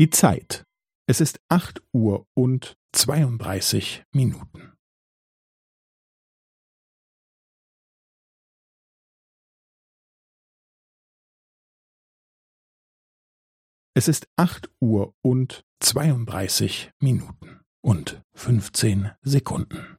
[0.00, 0.64] Die Zeit.
[1.06, 4.72] Es ist acht Uhr und zweiunddreißig Minuten.
[13.94, 19.98] Es ist acht Uhr und zweiunddreißig Minuten und fünfzehn Sekunden.